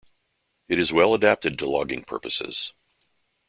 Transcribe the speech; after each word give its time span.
It 0.67 0.79
is 0.79 0.91
well 0.91 1.13
adapted 1.13 1.59
to 1.59 1.69
logging 1.69 2.03
purposes. 2.05 2.73